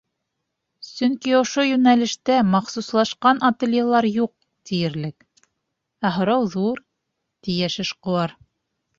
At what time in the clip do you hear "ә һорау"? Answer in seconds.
6.09-6.47